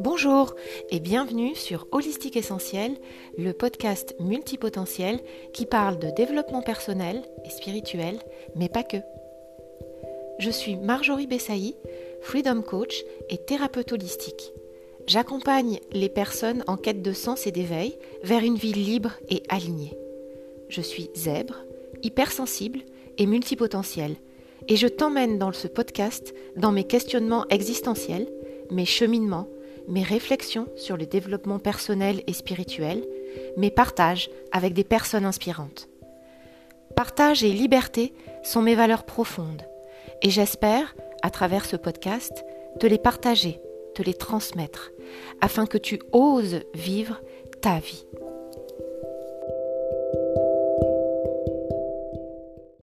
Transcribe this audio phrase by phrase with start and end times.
[0.00, 0.54] Bonjour
[0.90, 2.96] et bienvenue sur Holistique Essentiel,
[3.38, 5.20] le podcast multipotentiel
[5.52, 8.18] qui parle de développement personnel et spirituel,
[8.56, 8.98] mais pas que.
[10.38, 11.76] Je suis Marjorie Bessaï,
[12.20, 14.52] Freedom Coach et thérapeute holistique.
[15.06, 19.96] J'accompagne les personnes en quête de sens et d'éveil vers une vie libre et alignée.
[20.68, 21.64] Je suis zèbre,
[22.02, 22.80] hypersensible
[23.18, 24.16] et multipotentiel,
[24.68, 28.28] et je t'emmène dans ce podcast dans mes questionnements existentiels,
[28.70, 29.48] mes cheminements,
[29.88, 33.04] mes réflexions sur le développement personnel et spirituel,
[33.56, 35.88] mes partages avec des personnes inspirantes.
[36.96, 38.12] Partage et liberté
[38.42, 39.62] sont mes valeurs profondes,
[40.22, 42.44] et j'espère, à travers ce podcast,
[42.78, 43.60] te les partager,
[43.94, 44.90] te les transmettre,
[45.40, 47.20] afin que tu oses vivre
[47.60, 48.06] ta vie.